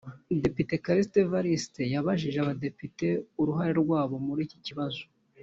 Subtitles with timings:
[0.43, 3.07] Depite Kalisa Evaliste yabajije aba badepite
[3.41, 5.03] uruhare rwabo muri iki kibazo